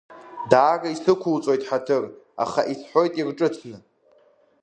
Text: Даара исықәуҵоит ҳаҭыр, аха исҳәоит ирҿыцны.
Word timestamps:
Даара 0.51 0.87
исықәуҵоит 0.93 1.61
ҳаҭыр, 1.67 2.03
аха 2.43 2.61
исҳәоит 2.71 3.13
ирҿыцны. 3.19 3.77